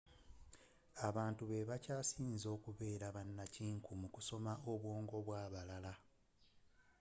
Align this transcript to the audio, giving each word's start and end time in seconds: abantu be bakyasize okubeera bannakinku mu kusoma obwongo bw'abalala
abantu 1.07 1.43
be 1.49 1.59
bakyasize 1.69 2.47
okubeera 2.55 3.07
bannakinku 3.15 3.91
mu 4.01 4.07
kusoma 4.15 4.51
obwongo 4.71 5.15
bw'abalala 5.25 5.93